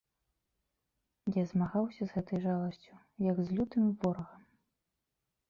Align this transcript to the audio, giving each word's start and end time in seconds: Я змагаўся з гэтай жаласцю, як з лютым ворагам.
Я 1.35 1.43
змагаўся 1.51 2.01
з 2.07 2.15
гэтай 2.15 2.39
жаласцю, 2.47 2.91
як 3.29 3.37
з 3.43 3.47
лютым 3.61 3.85
ворагам. 4.01 4.41